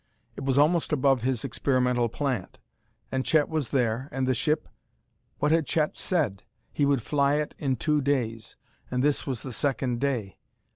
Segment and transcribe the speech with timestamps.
[0.35, 2.57] it was almost above his experimental plant!
[3.11, 4.67] And Chet was there, and the ship....
[5.37, 6.41] What had Chet said?
[6.73, 8.57] He would fly it in two days
[8.89, 10.37] and this was the second day!